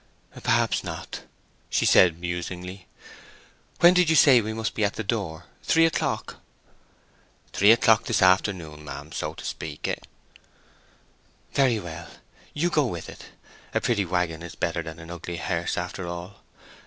[0.35, 1.21] "Perhaps not,"
[1.69, 2.87] she said, musingly.
[3.81, 6.37] "When did you say we must be at the door—three o'clock?"
[7.53, 10.07] "Three o'clock this afternoon, ma'am, so to speak it."
[11.53, 13.25] "Very well—you go with it.
[13.75, 16.37] A pretty waggon is better than an ugly hearse, after all.